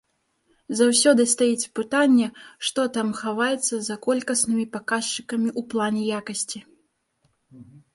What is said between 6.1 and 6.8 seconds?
якасці.